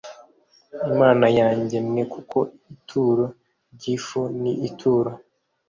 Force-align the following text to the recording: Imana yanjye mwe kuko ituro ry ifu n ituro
Imana 0.89 1.25
yanjye 1.39 1.77
mwe 1.87 2.03
kuko 2.13 2.37
ituro 2.73 3.25
ry 3.73 3.83
ifu 3.95 4.21
n 4.41 4.43
ituro 4.67 5.11